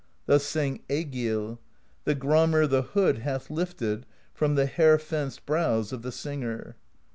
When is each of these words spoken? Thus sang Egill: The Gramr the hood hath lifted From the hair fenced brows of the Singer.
Thus 0.25 0.43
sang 0.43 0.79
Egill: 0.89 1.59
The 2.05 2.15
Gramr 2.15 2.67
the 2.67 2.81
hood 2.81 3.19
hath 3.19 3.51
lifted 3.51 4.07
From 4.33 4.55
the 4.55 4.65
hair 4.65 4.97
fenced 4.97 5.45
brows 5.45 5.93
of 5.93 6.01
the 6.01 6.11
Singer. 6.11 6.75